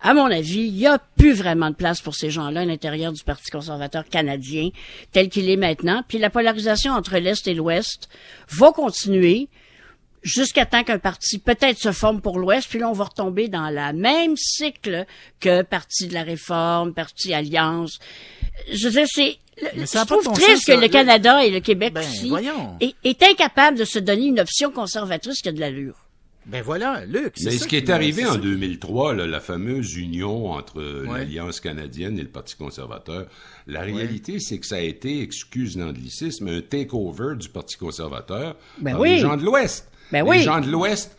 À 0.00 0.12
mon 0.12 0.26
avis, 0.26 0.66
il 0.66 0.74
n'y 0.74 0.86
a 0.86 0.98
plus 0.98 1.32
vraiment 1.32 1.70
de 1.70 1.74
place 1.74 2.00
pour 2.00 2.14
ces 2.14 2.30
gens-là 2.30 2.60
à 2.60 2.64
l'intérieur 2.64 3.12
du 3.12 3.24
Parti 3.24 3.50
conservateur 3.50 4.04
canadien 4.04 4.68
tel 5.12 5.28
qu'il 5.28 5.48
est 5.48 5.56
maintenant. 5.56 6.02
Puis 6.06 6.18
la 6.18 6.30
polarisation 6.30 6.92
entre 6.92 7.18
l'Est 7.18 7.46
et 7.48 7.54
l'Ouest 7.54 8.08
va 8.50 8.70
continuer 8.72 9.48
jusqu'à 10.24 10.66
temps 10.66 10.82
qu'un 10.82 10.98
parti 10.98 11.38
peut-être 11.38 11.78
se 11.78 11.92
forme 11.92 12.20
pour 12.20 12.38
l'Ouest, 12.38 12.68
puis 12.68 12.80
là, 12.80 12.88
on 12.88 12.92
va 12.92 13.04
retomber 13.04 13.46
dans 13.48 13.68
la 13.70 13.92
même 13.92 14.36
cycle 14.36 15.06
que 15.38 15.62
Parti 15.62 16.08
de 16.08 16.14
la 16.14 16.22
Réforme, 16.24 16.92
Parti 16.94 17.32
Alliance. 17.32 17.98
Je 18.72 18.88
veux 18.88 18.92
dire, 18.92 19.06
c'est... 19.08 19.36
Je 19.56 20.04
trouve 20.04 20.24
triste 20.32 20.48
sens, 20.56 20.64
que 20.64 20.72
ça. 20.74 20.80
le 20.80 20.88
Canada 20.88 21.44
et 21.44 21.50
le 21.50 21.60
Québec 21.60 21.92
Ben, 21.94 22.00
aussi 22.00 22.32
est, 22.80 22.94
est 23.04 23.22
incapable 23.22 23.78
de 23.78 23.84
se 23.84 24.00
donner 24.00 24.26
une 24.26 24.40
option 24.40 24.72
conservatrice 24.72 25.40
qui 25.42 25.48
a 25.48 25.52
de 25.52 25.60
l'allure. 25.60 25.94
Ben 26.46 26.60
voilà, 26.60 27.06
Luc. 27.06 27.34
Mais 27.42 27.52
ça 27.52 27.58
ce 27.64 27.68
qui 27.68 27.76
est 27.76 27.88
arrivé 27.88 28.26
en 28.26 28.32
ça. 28.32 28.36
2003, 28.38 29.14
là, 29.14 29.26
la 29.26 29.40
fameuse 29.40 29.94
union 29.96 30.50
entre 30.50 30.82
Ouais. 31.06 31.20
l'Alliance 31.20 31.60
canadienne 31.60 32.18
et 32.18 32.22
le 32.22 32.28
Parti 32.28 32.54
conservateur, 32.56 33.26
la 33.66 33.80
réalité, 33.80 34.40
c'est 34.40 34.58
que 34.58 34.66
ça 34.66 34.76
a 34.76 34.80
été, 34.80 35.22
excuse 35.22 35.78
l'anglicisme, 35.78 36.48
un 36.48 36.60
takeover 36.60 37.36
du 37.38 37.48
Parti 37.48 37.76
conservateur 37.76 38.56
Ben 38.78 38.92
par 38.92 39.00
oui. 39.00 39.10
les 39.10 39.18
gens 39.20 39.36
de 39.36 39.44
l'Ouest. 39.44 39.88
Ben 40.12 40.24
les 40.24 40.30
oui. 40.30 40.42
gens 40.42 40.60
de 40.60 40.68
l'Ouest, 40.68 41.16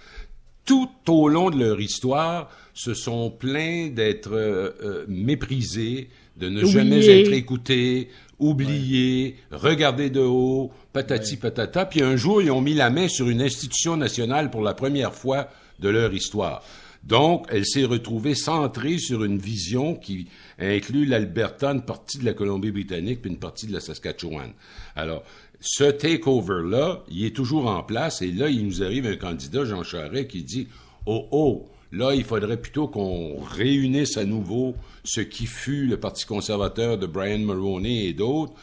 tout 0.65 0.89
au 1.07 1.27
long 1.27 1.49
de 1.49 1.59
leur 1.59 1.79
histoire, 1.79 2.49
se 2.73 2.93
sont 2.93 3.31
plaints 3.31 3.89
d'être 3.89 4.33
euh, 4.33 4.71
euh, 4.83 5.05
méprisés, 5.07 6.09
de 6.37 6.49
ne 6.49 6.65
jamais 6.65 7.05
être 7.07 7.31
écoutés, 7.31 8.09
oubliés, 8.39 9.37
regardés 9.51 10.09
de 10.09 10.19
haut, 10.19 10.71
patati 10.91 11.37
patata. 11.37 11.85
Puis 11.85 12.01
un 12.01 12.17
jour, 12.17 12.41
ils 12.41 12.51
ont 12.51 12.61
mis 12.61 12.73
la 12.73 12.89
main 12.89 13.07
sur 13.07 13.29
une 13.29 13.41
institution 13.41 13.95
nationale 13.95 14.51
pour 14.51 14.61
la 14.61 14.73
première 14.73 15.13
fois 15.13 15.47
de 15.79 15.89
leur 15.89 16.13
histoire. 16.13 16.63
Donc, 17.05 17.45
elle 17.51 17.65
s'est 17.65 17.85
retrouvée 17.85 18.33
centrée 18.33 18.97
sur 18.97 19.23
une 19.23 19.37
vision 19.37 19.93
qui 19.93 20.27
inclut 20.57 21.05
l'Alberta, 21.05 21.69
une 21.69 21.83
partie 21.83 22.17
de 22.17 22.25
la 22.25 22.33
Colombie-Britannique, 22.33 23.21
puis 23.21 23.29
une 23.29 23.37
partie 23.37 23.67
de 23.67 23.73
la 23.73 23.79
Saskatchewan. 23.79 24.51
Alors, 24.95 25.23
ce 25.65 25.83
takeover-là, 25.83 27.03
il 27.09 27.25
est 27.25 27.35
toujours 27.35 27.65
en 27.65 27.81
place, 27.81 28.21
et 28.21 28.31
là, 28.31 28.49
il 28.49 28.67
nous 28.67 28.83
arrive 28.83 29.07
un 29.07 29.15
candidat, 29.15 29.65
Jean 29.65 29.81
Charest, 29.81 30.27
qui 30.27 30.43
dit 30.43 30.67
«Oh, 31.07 31.27
oh, 31.31 31.65
là, 31.91 32.13
il 32.13 32.23
faudrait 32.23 32.61
plutôt 32.61 32.87
qu'on 32.87 33.39
réunisse 33.39 34.15
à 34.17 34.25
nouveau 34.25 34.75
ce 35.03 35.21
qui 35.21 35.47
fut 35.47 35.87
le 35.87 35.99
Parti 35.99 36.27
conservateur 36.27 36.99
de 36.99 37.07
Brian 37.07 37.39
Mulroney 37.39 38.05
et 38.05 38.13
d'autres, 38.13 38.53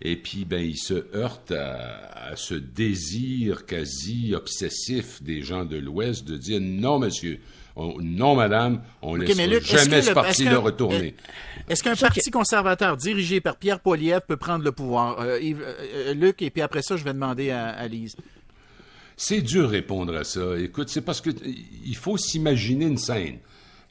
Et 0.00 0.16
puis, 0.16 0.44
ben, 0.44 0.60
il 0.64 0.76
se 0.78 1.06
heurte 1.16 1.50
à, 1.50 2.28
à 2.30 2.36
ce 2.36 2.54
désir 2.54 3.66
quasi 3.66 4.32
obsessif 4.34 5.20
des 5.22 5.42
gens 5.42 5.64
de 5.64 5.76
l'Ouest 5.76 6.24
de 6.24 6.36
dire 6.36 6.60
non, 6.60 7.00
monsieur, 7.00 7.40
on- 7.74 8.00
non, 8.00 8.36
madame, 8.36 8.80
on 9.02 9.16
ne 9.16 9.22
Luc, 9.22 9.30
est-ce 9.62 9.76
jamais 9.76 10.02
ce 10.02 10.08
le- 10.10 10.14
parti 10.14 10.30
est-ce 10.30 10.44
le 10.44 10.50
qu'un- 10.50 10.58
retourner. 10.58 11.14
Est-ce 11.68 11.82
qu'un 11.82 11.96
parti 11.96 12.30
conservateur 12.30 12.96
dirigé 12.96 13.40
par 13.40 13.56
Pierre 13.56 13.80
Poilievre 13.80 14.22
peut 14.22 14.36
prendre 14.36 14.62
le 14.64 14.70
pouvoir? 14.72 15.18
Euh, 15.20 15.40
Yves- 15.40 15.62
euh, 15.62 15.74
euh, 16.10 16.14
Luc, 16.14 16.42
et 16.42 16.50
puis 16.50 16.62
après 16.62 16.82
ça, 16.82 16.96
je 16.96 17.02
vais 17.02 17.12
demander 17.12 17.50
à, 17.50 17.66
à 17.70 17.88
Lise. 17.88 18.14
C'est 19.16 19.40
dur 19.42 19.62
de 19.64 19.72
répondre 19.72 20.14
à 20.16 20.22
ça. 20.22 20.56
Écoute, 20.60 20.90
c'est 20.90 21.00
parce 21.02 21.20
que 21.20 21.30
il 21.84 21.96
faut 21.96 22.16
s'imaginer 22.16 22.84
une 22.86 22.98
scène. 22.98 23.38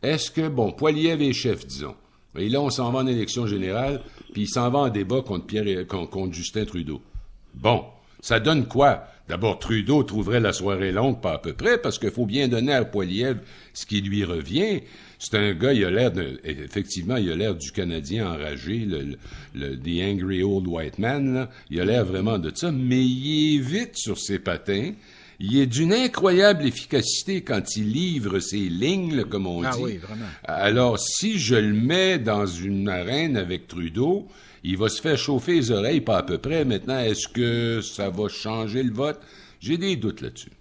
Est-ce 0.02 0.32
que, 0.32 0.48
bon, 0.48 0.72
Poiliev 0.72 1.22
est 1.22 1.34
chef, 1.34 1.68
disons. 1.68 1.96
Et 2.38 2.50
là, 2.50 2.62
on 2.62 2.70
s'en 2.70 2.92
va 2.92 3.00
en 3.00 3.08
élection 3.08 3.48
générale, 3.48 4.02
puis 4.34 4.44
il 4.44 4.48
s'en 4.48 4.70
va 4.70 4.80
en 4.80 4.90
débat 4.90 5.22
contre, 5.22 5.46
Pierre, 5.46 5.86
contre, 5.88 6.34
Justin 6.34 6.66
Trudeau. 6.66 7.02
Bon, 7.54 7.84
ça 8.22 8.40
donne 8.40 8.68
quoi? 8.68 9.08
D'abord, 9.28 9.60
Trudeau 9.60 10.04
trouverait 10.04 10.40
la 10.40 10.54
soirée 10.54 10.94
longue, 10.94 11.20
pas 11.20 11.34
à 11.34 11.38
peu 11.38 11.54
près, 11.54 11.78
parce 11.78 12.00
qu'il 12.00 12.12
faut 12.12 12.26
bien 12.26 12.48
donner 12.48 12.74
à 12.74 12.86
Poiliev 12.86 13.40
ce 13.74 13.86
qui 13.86 14.00
lui 14.00 14.24
revient. 14.24 14.82
C'est 15.20 15.36
un 15.36 15.54
gars, 15.54 15.74
il 15.74 15.84
a 15.84 15.92
l'air 15.92 16.12
effectivement, 16.44 17.18
il 17.18 17.32
a 17.32 17.36
l'air 17.36 17.56
du 17.56 17.72
Canadien 17.72 18.32
enragé, 18.32 18.88
le, 18.88 19.76
the 19.76 20.02
angry 20.02 20.44
old 20.44 20.68
white 20.68 20.98
man. 20.98 21.48
Il 21.70 21.82
a 21.82 21.86
l'air 21.86 22.06
vraiment 22.06 22.38
de 22.38 22.52
ça, 22.56 22.72
mais 22.72 23.04
il 23.04 23.58
est 23.58 23.60
vite 23.60 23.98
sur 23.98 24.18
ses 24.18 24.40
patins. 24.40 24.94
Il 25.40 25.58
est 25.60 25.68
d'une 25.68 25.94
incroyable 25.94 26.66
efficacité 26.66 27.42
quand 27.44 27.76
il 27.76 27.92
livre 27.92 28.40
ses 28.40 28.58
lignes, 28.58 29.16
là, 29.18 29.24
comme 29.24 29.46
on 29.46 29.62
Ah 29.64 29.70
dit. 29.76 29.82
oui, 29.84 29.98
vraiment. 29.98 30.26
Alors, 30.44 30.98
si 31.00 31.38
je 31.38 31.56
le 31.56 31.74
mets 31.74 32.18
dans 32.18 32.48
une 32.48 32.90
arène 32.90 33.38
avec 33.38 33.68
Trudeau, 33.68 34.28
il 34.64 34.78
va 34.78 34.90
se 34.90 35.00
faire 35.02 35.18
chauffer 35.18 35.54
les 35.54 35.72
oreilles, 35.72 36.02
pas 36.02 36.18
à 36.18 36.24
peu 36.24 36.40
près. 36.40 36.66
Maintenant, 36.66 36.98
est-ce 37.00 37.28
que 37.28 37.82
ça 37.82 38.10
va 38.10 38.28
changer 38.30 38.82
le 38.82 38.92
vote? 38.92 39.20
J'ai 39.60 39.78
des 39.78 39.96
doutes 39.96 40.22
là-dessus. 40.22 40.52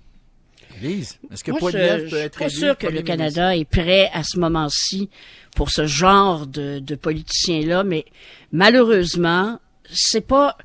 Lise, 0.82 1.18
est-ce 1.32 1.42
que 1.42 1.52
Moi, 1.52 1.60
Poilievre 1.60 1.96
je, 1.96 2.02
peut 2.02 2.08
je 2.10 2.16
suis 2.16 2.24
être 2.26 2.38
pas 2.38 2.44
élu 2.46 2.54
sûr 2.54 2.76
que 2.76 2.86
le 2.86 2.92
ministre? 2.92 3.06
Canada 3.16 3.56
est 3.56 3.64
prêt 3.64 4.10
à 4.12 4.22
ce 4.24 4.38
moment-ci 4.38 5.08
pour 5.54 5.70
ce 5.70 5.86
genre 5.86 6.46
de, 6.46 6.80
de 6.80 6.94
politiciens-là, 6.96 7.82
mais 7.82 8.04
malheureusement, 8.52 9.58
c'est 9.90 10.26
pas 10.26 10.56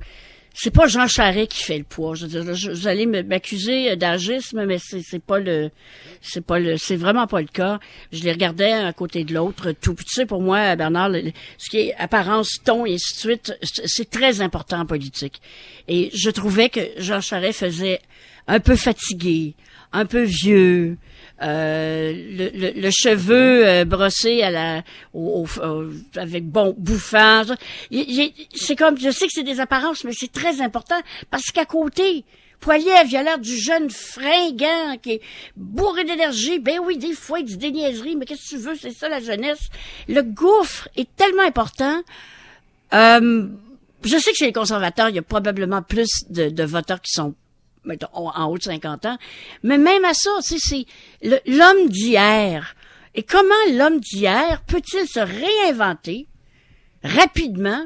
c'est 0.53 0.71
pas 0.71 0.87
Jean 0.87 1.07
Charest 1.07 1.51
qui 1.51 1.63
fait 1.63 1.77
le 1.77 1.83
poids. 1.83 2.15
Je 2.15 2.25
veux 2.25 2.43
dire, 2.43 2.71
vous 2.73 2.87
allez 2.87 3.05
m'accuser 3.05 3.95
d'agisme, 3.95 4.65
mais 4.65 4.77
c'est 4.79 5.01
c'est 5.01 5.23
pas 5.23 5.39
le 5.39 5.71
c'est 6.21 6.45
pas 6.45 6.59
le 6.59 6.77
c'est 6.77 6.97
vraiment 6.97 7.27
pas 7.27 7.41
le 7.41 7.47
cas. 7.47 7.79
Je 8.11 8.23
les 8.23 8.31
regardais 8.31 8.71
un 8.71 8.85
à 8.85 8.93
côté 8.93 9.23
de 9.23 9.33
l'autre. 9.33 9.71
Tout 9.71 9.93
Puis 9.93 10.05
tu 10.05 10.13
sais, 10.13 10.25
pour 10.25 10.41
moi, 10.41 10.75
Bernard, 10.75 11.11
ce 11.57 11.69
qui 11.69 11.77
est 11.77 11.95
apparence, 11.97 12.57
ton 12.63 12.85
et 12.85 12.95
ainsi 12.95 13.13
de 13.15 13.19
suite, 13.19 13.53
c'est 13.61 14.01
c'est 14.01 14.09
très 14.09 14.41
important 14.41 14.79
en 14.79 14.85
politique. 14.85 15.41
Et 15.87 16.09
je 16.13 16.29
trouvais 16.29 16.69
que 16.69 16.81
Jean 16.97 17.21
Charest 17.21 17.59
faisait 17.59 18.01
un 18.47 18.59
peu 18.59 18.75
fatigué, 18.75 19.55
un 19.93 20.05
peu 20.05 20.23
vieux, 20.23 20.97
euh, 21.41 22.13
le, 22.13 22.49
le- 22.53 22.79
le 22.81 22.89
cheveu 22.91 23.67
euh, 23.67 23.85
brossé 23.85 24.41
à 24.43 24.51
la, 24.51 24.83
au- 25.13 25.45
au- 25.63 25.89
avec 26.15 26.45
bon 26.45 26.75
bouffant. 26.77 27.43
C'est 28.53 28.75
comme, 28.75 28.97
je 28.99 29.09
sais 29.11 29.25
que 29.25 29.33
c'est 29.33 29.43
des 29.43 29.59
apparences, 29.59 30.03
mais 30.03 30.11
c'est 30.13 30.31
très 30.31 30.61
important 30.61 30.99
parce 31.29 31.45
qu'à 31.51 31.65
côté, 31.65 32.23
Poiliev, 32.59 33.07
il 33.09 33.17
a 33.17 33.23
l'air 33.23 33.39
du 33.39 33.57
jeune 33.57 33.89
fringant 33.89 34.95
qui 35.01 35.13
est 35.13 35.21
bourré 35.55 36.03
d'énergie. 36.03 36.59
Ben 36.59 36.77
oui, 36.85 36.97
des 36.97 37.13
fois, 37.13 37.39
il 37.39 37.45
dit 37.45 37.57
des 37.57 37.71
niaiseries, 37.71 38.15
mais 38.15 38.25
qu'est-ce 38.25 38.43
que 38.43 38.49
tu 38.49 38.57
veux, 38.57 38.75
c'est 38.79 38.91
ça 38.93 39.09
la 39.09 39.19
jeunesse. 39.19 39.67
Le 40.07 40.21
gouffre 40.21 40.87
est 40.95 41.09
tellement 41.15 41.41
important. 41.41 42.03
Euh, 42.93 43.47
je 44.03 44.17
sais 44.17 44.31
que 44.31 44.37
chez 44.37 44.45
les 44.45 44.53
conservateurs, 44.53 45.09
il 45.09 45.15
y 45.15 45.19
a 45.19 45.23
probablement 45.23 45.81
plus 45.81 46.09
de, 46.29 46.49
de 46.49 46.63
voteurs 46.63 47.01
qui 47.01 47.11
sont 47.13 47.33
mettons, 47.85 48.07
en 48.13 48.45
haut 48.45 48.57
de 48.57 48.63
50 48.63 49.05
ans. 49.05 49.17
Mais 49.63 49.77
même 49.77 50.05
à 50.05 50.13
ça, 50.13 50.29
tu 50.45 50.59
sais, 50.59 50.85
c'est 51.21 51.39
l'homme 51.47 51.89
d'hier. 51.89 52.75
Et 53.15 53.23
comment 53.23 53.53
l'homme 53.73 53.99
d'hier 53.99 54.61
peut-il 54.67 55.07
se 55.07 55.19
réinventer 55.19 56.27
rapidement 57.03 57.85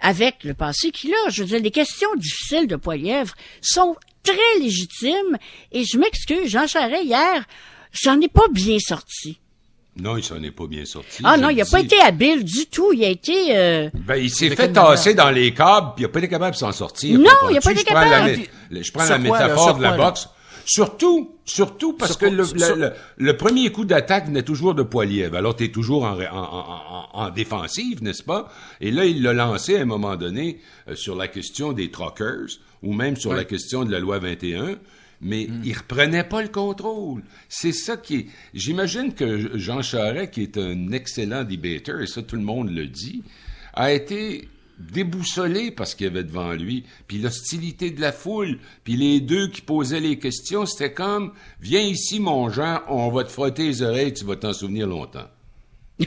avec 0.00 0.44
le 0.44 0.54
passé 0.54 0.90
qu'il 0.90 1.12
a? 1.12 1.30
Je 1.30 1.42
veux 1.42 1.48
dire, 1.48 1.60
les 1.60 1.70
questions 1.70 2.14
difficiles 2.16 2.66
de 2.66 2.76
Poilièvre 2.76 3.34
sont 3.60 3.96
très 4.22 4.58
légitimes 4.60 5.36
et 5.72 5.84
je 5.84 5.98
m'excuse, 5.98 6.48
Jean 6.48 6.66
Charest, 6.66 7.04
hier, 7.04 7.44
s'en 7.92 8.20
est 8.20 8.32
pas 8.32 8.48
bien 8.50 8.78
sorti. 8.78 9.38
Non, 9.96 10.16
il 10.16 10.24
s'en 10.24 10.42
est 10.42 10.50
pas 10.50 10.66
bien 10.66 10.84
sorti. 10.84 11.22
Ah 11.22 11.36
non, 11.36 11.50
il 11.50 11.60
a 11.60 11.64
pas 11.64 11.78
été 11.78 12.00
habile 12.00 12.42
du 12.42 12.66
tout. 12.66 12.92
Il 12.92 13.04
a 13.04 13.08
été... 13.08 13.56
euh, 13.56 13.90
Ben, 13.94 14.16
il 14.16 14.28
s'est 14.28 14.50
fait 14.50 14.72
tasser 14.72 15.14
dans 15.14 15.30
les 15.30 15.54
câbles, 15.54 15.92
puis 15.94 16.02
il 16.02 16.06
a 16.06 16.08
pas 16.08 16.18
été 16.18 16.28
capable 16.28 16.52
de 16.54 16.58
s'en 16.58 16.72
sortir. 16.72 17.16
Non, 17.16 17.30
il 17.50 17.58
a 17.58 17.60
pas 17.60 17.70
été 17.70 17.84
capable. 17.84 18.40
Je 18.70 18.92
prends 18.92 19.04
Sur 19.04 19.18
la 19.18 19.28
quoi, 19.28 19.38
métaphore 19.40 19.76
de 19.76 19.82
la 19.82 19.88
quoi, 19.90 19.98
là? 19.98 20.04
boxe. 20.10 20.28
Surtout, 20.66 21.36
surtout 21.44 21.92
parce 21.92 22.12
Sur 22.12 22.20
que 22.20 22.26
le, 22.26 22.42
Sur- 22.44 22.76
le, 22.76 22.80
le- 22.86 22.92
le 23.18 23.36
premier 23.36 23.70
coup 23.70 23.84
d'attaque 23.84 24.26
venait 24.26 24.42
toujours 24.42 24.74
de 24.74 24.82
Poiliev. 24.82 25.34
Alors, 25.34 25.54
tu 25.56 25.64
es 25.64 25.68
toujours 25.68 26.04
en, 26.04 26.14
en, 26.18 26.36
en- 26.36 27.08
en- 27.12 27.24
en 27.26 27.30
défensive, 27.30 28.02
n'est-ce 28.02 28.22
pas? 28.22 28.50
Et 28.80 28.90
là, 28.90 29.04
il 29.04 29.22
l'a 29.22 29.34
lancé 29.34 29.76
à 29.76 29.82
un 29.82 29.84
moment 29.84 30.16
donné 30.16 30.60
euh, 30.88 30.94
sur 30.96 31.16
la 31.16 31.28
question 31.28 31.72
des 31.72 31.90
truckers, 31.90 32.46
ou 32.82 32.94
même 32.94 33.16
sur 33.16 33.34
la 33.34 33.44
question 33.44 33.84
de 33.84 33.92
la 33.92 34.00
loi 34.00 34.18
21, 34.18 34.76
mais 35.20 35.46
Hmm. 35.48 35.60
il 35.64 35.76
reprenait 35.76 36.24
pas 36.24 36.40
le 36.42 36.48
contrôle. 36.48 37.22
C'est 37.48 37.72
ça 37.72 37.98
qui 37.98 38.14
est... 38.16 38.26
J'imagine 38.54 39.12
que 39.12 39.58
Jean 39.58 39.82
Charest, 39.82 40.32
qui 40.32 40.42
est 40.44 40.56
un 40.56 40.92
excellent 40.92 41.44
debater, 41.44 42.02
et 42.02 42.06
ça 42.06 42.22
tout 42.22 42.36
le 42.36 42.42
monde 42.42 42.70
le 42.70 42.86
dit, 42.86 43.22
a 43.74 43.92
été 43.92 44.48
déboussolé 44.78 45.70
parce 45.70 45.94
qu'il 45.94 46.06
y 46.06 46.10
avait 46.10 46.24
devant 46.24 46.52
lui, 46.52 46.84
puis 47.06 47.18
l'hostilité 47.18 47.90
de 47.90 48.00
la 48.00 48.12
foule, 48.12 48.58
puis 48.84 48.96
les 48.96 49.20
deux 49.20 49.48
qui 49.48 49.60
posaient 49.60 50.00
les 50.00 50.18
questions, 50.18 50.66
c'était 50.66 50.92
comme 50.92 51.32
«Viens 51.60 51.80
ici, 51.82 52.20
mon 52.20 52.48
Jean, 52.50 52.82
on 52.88 53.10
va 53.10 53.24
te 53.24 53.30
frotter 53.30 53.64
les 53.66 53.82
oreilles, 53.82 54.12
tu 54.14 54.24
vas 54.24 54.36
t'en 54.36 54.52
souvenir 54.52 54.86
longtemps. 54.86 55.28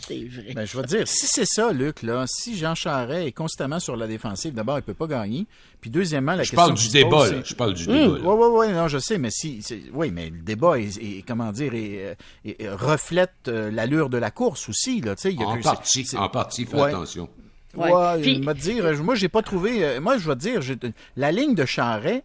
c'est 0.00 0.24
vrai. 0.24 0.52
Ben, 0.54 0.64
je 0.64 0.76
vais 0.76 0.82
te 0.84 0.88
dire, 0.88 1.06
si 1.08 1.26
c'est 1.26 1.44
ça, 1.46 1.72
Luc, 1.72 2.02
là, 2.02 2.24
si 2.26 2.56
Jean 2.56 2.74
Charest 2.74 3.26
est 3.28 3.32
constamment 3.32 3.78
sur 3.78 3.94
la 3.96 4.06
défensive, 4.06 4.54
d'abord, 4.54 4.78
il 4.78 4.82
peut 4.82 4.94
pas 4.94 5.06
gagner. 5.06 5.46
Puis 5.80 5.90
deuxièmement, 5.90 6.32
la 6.34 6.42
Je 6.42 6.50
question 6.50 6.56
parle 6.66 6.74
du 6.78 6.82
pose, 6.84 6.92
débat, 6.92 7.26
c'est- 7.26 7.34
là. 7.36 7.42
Je 7.44 7.54
parle 7.54 7.74
du 7.74 7.86
débat, 7.86 7.98
là. 7.98 8.08
Oui, 8.08 8.20
oui, 8.24 8.46
oui, 8.68 8.72
non, 8.72 8.88
je 8.88 8.98
sais, 8.98 9.18
mais 9.18 9.30
si, 9.30 9.60
oui, 9.92 10.10
mais 10.10 10.30
le 10.30 10.40
débat 10.40 10.78
est, 10.78 10.96
est- 10.98 11.24
comment 11.26 11.52
dire, 11.52 11.74
est- 11.74 12.16
est- 12.44 12.60
est- 12.62 12.68
reflète 12.70 13.32
euh, 13.48 13.70
l'allure 13.70 14.08
de 14.08 14.18
la 14.18 14.30
course 14.30 14.68
aussi, 14.68 15.00
là, 15.00 15.14
y 15.24 15.42
a 15.42 15.46
En 15.46 15.58
que- 15.58 15.62
partie, 15.62 16.06
en 16.16 16.28
partie, 16.28 16.64
fais 16.64 16.76
Ouais. 16.80 16.88
attention. 16.88 17.28
Ouais. 17.76 17.92
Ouais, 17.92 18.20
Puis- 18.20 18.40
te 18.54 18.58
dire, 18.60 19.02
moi, 19.02 19.14
j'ai 19.14 19.28
pas 19.28 19.42
trouvé, 19.42 19.84
euh, 19.84 20.00
moi, 20.00 20.18
je 20.18 20.26
vais 20.28 20.34
te 20.34 20.40
dire, 20.40 20.60
j'ai- 20.62 20.76
la 21.16 21.30
ligne 21.32 21.54
de 21.54 21.64
Charret, 21.64 22.24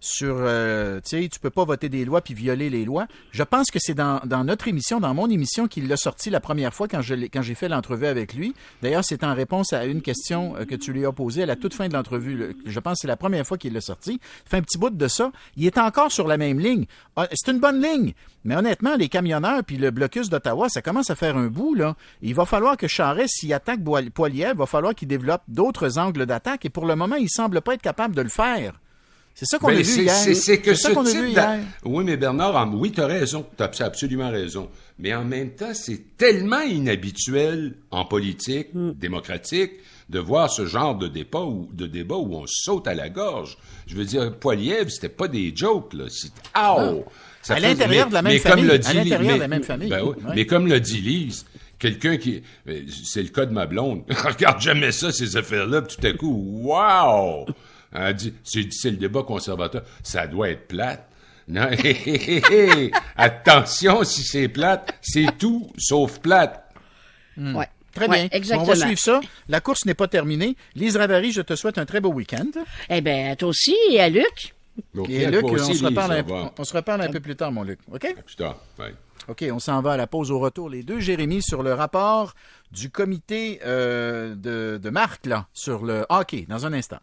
sur, 0.00 0.36
euh, 0.38 1.00
tu 1.04 1.22
sais, 1.22 1.28
peux 1.40 1.50
pas 1.50 1.64
voter 1.64 1.88
des 1.88 2.04
lois 2.04 2.22
puis 2.22 2.34
violer 2.34 2.70
les 2.70 2.84
lois. 2.84 3.06
Je 3.30 3.42
pense 3.42 3.70
que 3.70 3.78
c'est 3.78 3.94
dans, 3.94 4.20
notre 4.44 4.68
émission, 4.68 4.98
dans 4.98 5.14
mon 5.14 5.28
émission, 5.28 5.68
qu'il 5.68 5.88
l'a 5.88 5.96
sorti 5.96 6.30
la 6.30 6.40
première 6.40 6.74
fois 6.74 6.88
quand 6.88 7.02
j'ai 7.02 7.54
fait 7.54 7.68
l'entrevue 7.68 8.06
avec 8.06 8.34
lui. 8.34 8.54
D'ailleurs, 8.82 9.04
c'est 9.04 9.24
en 9.24 9.34
réponse 9.34 9.72
à 9.72 9.84
une 9.84 10.02
question 10.02 10.56
euh, 10.56 10.64
que 10.64 10.74
tu 10.74 10.92
lui 10.92 11.04
as 11.06 11.12
posée 11.12 11.42
à 11.42 11.46
la 11.46 11.56
toute 11.56 11.74
fin 11.74 11.88
de 11.88 11.94
l'entrevue. 11.94 12.56
Je 12.64 12.80
pense 12.80 12.94
que 12.94 12.98
c'est 13.02 13.08
la 13.08 13.16
première 13.16 13.46
fois 13.46 13.58
qu'il 13.58 13.72
l'a 13.72 13.80
sorti. 13.80 14.20
Fait 14.46 14.56
un 14.56 14.62
petit 14.62 14.78
bout 14.78 14.90
de 14.90 15.08
ça. 15.08 15.30
Il 15.56 15.66
est 15.66 15.78
encore 15.78 16.10
sur 16.10 16.26
la 16.26 16.36
même 16.36 16.58
ligne. 16.58 16.86
Ah, 17.16 17.28
C'est 17.32 17.50
une 17.50 17.60
bonne 17.60 17.82
ligne. 17.82 18.14
Mais 18.44 18.56
honnêtement, 18.56 18.96
les 18.96 19.08
camionneurs 19.08 19.62
puis 19.64 19.76
le 19.76 19.90
blocus 19.90 20.30
d'Ottawa, 20.30 20.68
ça 20.70 20.80
commence 20.80 21.10
à 21.10 21.14
faire 21.14 21.36
un 21.36 21.48
bout, 21.48 21.74
là. 21.74 21.94
Il 22.22 22.34
va 22.34 22.46
falloir 22.46 22.76
que 22.76 22.88
Charest, 22.88 23.34
s'il 23.36 23.52
attaque 23.52 23.80
Poilievre, 24.14 24.56
va 24.56 24.66
falloir 24.66 24.94
qu'il 24.94 25.08
développe 25.08 25.42
d'autres 25.48 25.98
angles 25.98 26.24
d'attaque. 26.24 26.64
Et 26.64 26.70
pour 26.70 26.86
le 26.86 26.96
moment, 26.96 27.16
il 27.16 27.28
semble 27.28 27.60
pas 27.60 27.74
être 27.74 27.82
capable 27.82 28.14
de 28.14 28.22
le 28.22 28.30
faire. 28.30 28.80
C'est 29.34 29.46
ça 29.46 29.58
qu'on 29.58 29.68
a 29.68 29.74
vu 29.74 29.84
c'est- 29.84 30.02
hier. 30.02 30.14
C'est 30.14 30.34
c'est 30.34 30.58
que 30.58 30.74
ça 30.74 30.90
ce 30.90 30.94
qu'on 30.94 31.06
a 31.06 31.10
vu 31.12 31.32
d'a- 31.32 31.56
hier. 31.56 31.64
Oui, 31.84 32.04
mais 32.04 32.16
Bernard, 32.18 32.68
oui, 32.74 32.92
tu 32.92 33.00
as 33.00 33.06
raison. 33.06 33.46
Tu 33.56 33.62
as 33.62 33.86
absolument 33.86 34.30
raison. 34.30 34.68
Mais 34.98 35.14
en 35.14 35.24
même 35.24 35.50
temps, 35.50 35.72
c'est 35.72 36.16
tellement 36.18 36.60
inhabituel 36.60 37.74
en 37.90 38.04
politique 38.04 38.68
Hmm. 38.74 38.92
démocratique 38.92 39.72
de 40.10 40.18
voir 40.18 40.50
ce 40.50 40.66
genre 40.66 40.94
de 40.96 41.08
débat, 41.08 41.40
où, 41.40 41.68
de 41.72 41.86
débat 41.86 42.16
où 42.16 42.34
on 42.34 42.44
saute 42.46 42.86
à 42.86 42.94
la 42.94 43.08
gorge. 43.08 43.56
Je 43.86 43.94
veux 43.96 44.04
dire, 44.04 44.36
Poiliev, 44.38 44.88
c'était 44.90 45.08
pas 45.08 45.28
des 45.28 45.52
jokes, 45.56 45.94
là. 45.94 46.04
C'est! 46.10 46.30
Ça 47.42 47.54
À 47.54 47.60
l'intérieur 47.60 48.08
de 48.08 48.12
la 48.14 48.20
même 48.22 48.32
mais 48.34 48.40
comme 48.40 48.50
famille. 48.50 48.64
le 48.66 48.72
À 48.74 48.92
l'intérieur 48.92 49.20
mais- 49.22 49.34
de 49.36 49.40
la 49.40 49.48
même 49.48 49.62
famille. 49.62 49.88
Ben 49.88 50.02
oui. 50.04 50.14
Mais 50.34 50.44
comme 50.44 50.66
le 50.66 50.78
dit 50.80 51.00
Lise, 51.00 51.46
quelqu'un 51.78 52.18
qui... 52.18 52.42
euh, 52.68 52.82
C'est 53.04 53.22
le 53.22 53.30
cas 53.30 53.46
de 53.46 53.52
ma 53.54 53.64
blonde. 53.66 54.02
Regarde 54.10 54.60
jamais 54.60 54.92
ça, 54.92 55.10
ces 55.10 55.36
affaires-là, 55.38 55.80
puis 55.82 55.96
tout 55.98 56.06
à 56.06 56.12
coup, 56.12 56.60
wow! 56.64 57.46
Elle 57.92 58.14
dit, 58.14 58.34
c'est 58.44 58.72
c'est 58.72 58.90
le 58.90 58.96
débat 58.96 59.22
conservateur. 59.22 59.82
Ça 60.02 60.26
doit 60.26 60.50
être 60.50 60.68
plate. 60.68 61.08
Non, 61.48 61.68
hé, 61.70 61.90
hé, 61.90 62.36
hé, 62.36 62.42
hé. 62.84 62.90
Attention, 63.16 64.04
si 64.04 64.22
c'est 64.22 64.48
plate, 64.48 64.94
c'est 65.02 65.26
tout 65.38 65.70
sauf 65.78 66.18
plate. 66.20 66.64
Ouais. 67.36 67.68
Très 67.94 68.06
Ouais, 68.08 68.20
bien. 68.20 68.28
exactement. 68.30 68.62
On 68.64 68.68
va 68.72 68.76
suivre 68.86 69.00
ça. 69.00 69.20
La 69.48 69.60
course 69.60 69.84
n'est 69.84 69.94
pas 69.94 70.06
terminée. 70.06 70.56
Lise 70.76 70.96
Ravary, 70.96 71.32
je 71.32 71.40
te 71.42 71.56
souhaite 71.56 71.76
un 71.78 71.86
très 71.86 72.00
beau 72.00 72.10
week-end. 72.12 72.46
Eh 72.88 73.00
ben, 73.00 73.32
à 73.32 73.36
toi 73.36 73.48
aussi 73.48 73.74
et 73.90 74.00
à 74.00 74.08
Luc? 74.08 74.54
Et 75.08 75.18
quel 75.18 75.30
Luc, 75.32 75.44
on 75.44 75.58
se, 75.58 75.84
reparle 75.84 76.12
un, 76.12 76.52
on- 76.56 76.64
se 76.64 76.72
reparle 76.72 77.00
un 77.02 77.08
peu 77.10 77.18
plus 77.18 77.34
tard, 77.34 77.50
mon 77.50 77.64
Luc. 77.64 77.80
OK? 77.92 78.14
Plus 78.24 78.36
tard, 78.36 78.56
ouais. 78.78 78.94
OK, 79.28 79.44
on 79.52 79.58
s'en 79.58 79.82
va 79.82 79.92
à 79.92 79.96
la 79.96 80.06
pause 80.06 80.30
au 80.30 80.38
retour. 80.38 80.70
Les 80.70 80.82
deux, 80.84 81.00
Jérémy, 81.00 81.42
sur 81.42 81.62
le 81.64 81.74
rapport 81.74 82.34
du 82.70 82.90
comité 82.90 83.60
euh, 83.66 84.34
de, 84.36 84.78
de 84.80 84.90
Marc, 84.90 85.26
là, 85.26 85.46
sur 85.52 85.84
le 85.84 86.06
hockey, 86.08 86.46
dans 86.48 86.64
un 86.66 86.72
instant. 86.72 87.00